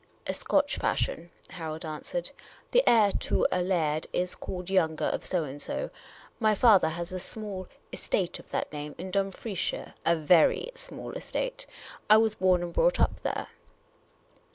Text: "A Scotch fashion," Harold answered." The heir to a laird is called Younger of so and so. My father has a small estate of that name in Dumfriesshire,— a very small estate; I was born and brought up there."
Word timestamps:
"A 0.25 0.33
Scotch 0.33 0.77
fashion," 0.77 1.29
Harold 1.51 1.85
answered." 1.85 2.31
The 2.71 2.81
heir 2.89 3.11
to 3.19 3.45
a 3.51 3.61
laird 3.61 4.07
is 4.11 4.33
called 4.33 4.67
Younger 4.71 5.05
of 5.05 5.23
so 5.23 5.43
and 5.43 5.61
so. 5.61 5.91
My 6.39 6.55
father 6.55 6.89
has 6.89 7.11
a 7.11 7.19
small 7.19 7.67
estate 7.93 8.39
of 8.39 8.49
that 8.49 8.73
name 8.73 8.95
in 8.97 9.11
Dumfriesshire,— 9.11 9.93
a 10.07 10.15
very 10.15 10.71
small 10.73 11.11
estate; 11.11 11.67
I 12.09 12.17
was 12.17 12.33
born 12.33 12.63
and 12.63 12.73
brought 12.73 12.99
up 12.99 13.19
there." 13.19 13.49